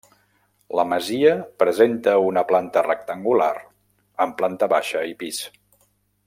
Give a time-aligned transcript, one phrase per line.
[0.77, 3.51] La masia presenta una planta rectangular
[4.27, 5.45] amb planta baixa i pis.